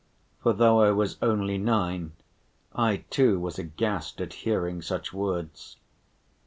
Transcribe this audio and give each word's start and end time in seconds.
For 0.41 0.51
though 0.51 0.81
I 0.81 0.89
was 0.89 1.17
only 1.21 1.59
nine, 1.59 2.13
I 2.73 3.03
too 3.11 3.39
was 3.39 3.59
aghast 3.59 4.19
at 4.19 4.33
hearing 4.33 4.81
such 4.81 5.13
words. 5.13 5.77